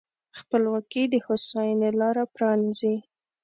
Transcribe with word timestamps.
خپلواکي 0.39 1.03
د 1.13 1.15
هوساینې 1.25 1.89
لاره 1.99 2.23
پرانیزي. 2.35 2.95